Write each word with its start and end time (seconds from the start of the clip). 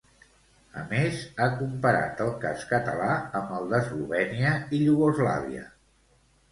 A 0.83 0.85
més, 0.93 1.19
ha 1.41 1.49
comparat 1.59 2.25
el 2.25 2.33
cas 2.47 2.65
català 2.73 3.11
amb 3.41 3.55
el 3.61 3.71
d'Eslovènia 3.75 4.59
i 4.79 4.83
Iugoslàvia. 4.89 5.73